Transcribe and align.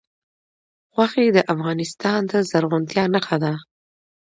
غوښې 0.93 1.27
د 1.35 1.37
افغانستان 1.53 2.19
د 2.31 2.31
زرغونتیا 2.49 3.03
نښه 3.13 3.37
ده. 3.43 3.53